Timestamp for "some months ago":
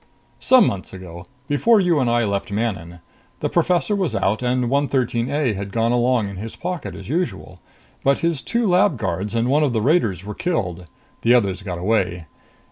0.39-1.27